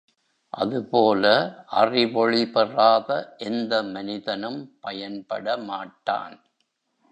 அதுபோல 0.53 1.23
அறிவொளி 1.65 2.47
பெறாத 2.47 3.09
எந்த 3.37 3.83
மனிதனும் 3.83 4.61
பயன்படமாட்டான். 4.81 6.37